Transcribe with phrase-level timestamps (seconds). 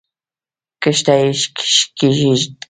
[0.81, 2.53] کښته یې کښېږده!